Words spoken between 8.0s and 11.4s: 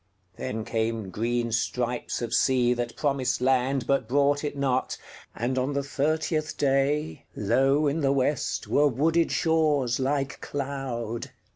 the West were wooded shores like cloud.